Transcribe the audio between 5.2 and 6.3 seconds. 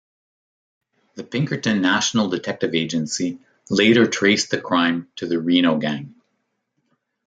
the Reno Gang.